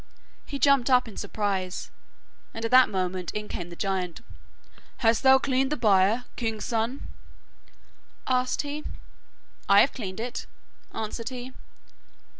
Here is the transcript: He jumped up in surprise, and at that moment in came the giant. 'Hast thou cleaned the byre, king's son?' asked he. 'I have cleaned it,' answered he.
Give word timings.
He 0.47 0.57
jumped 0.57 0.89
up 0.89 1.07
in 1.07 1.15
surprise, 1.15 1.91
and 2.55 2.65
at 2.65 2.71
that 2.71 2.89
moment 2.89 3.29
in 3.35 3.47
came 3.47 3.69
the 3.69 3.75
giant. 3.75 4.21
'Hast 4.97 5.21
thou 5.21 5.37
cleaned 5.37 5.71
the 5.71 5.77
byre, 5.77 6.25
king's 6.35 6.65
son?' 6.65 7.07
asked 8.25 8.63
he. 8.63 8.83
'I 9.69 9.81
have 9.81 9.93
cleaned 9.93 10.19
it,' 10.19 10.47
answered 10.91 11.29
he. 11.29 11.53